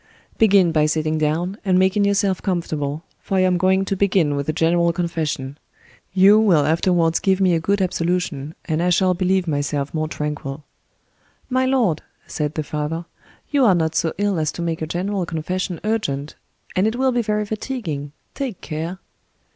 [0.39, 4.49] "Begin by sitting down, and making yourself comfortable, for I am going to begin with
[4.49, 5.59] a general confession;
[6.11, 10.63] you will afterwards give me a good absolution, and I shall believe myself more tranquil."
[11.51, 13.05] "My lord," said the father,
[13.51, 17.21] "you are not so ill as to make a general confession urgent—and it will be
[17.21, 18.97] very fatiguing—take care."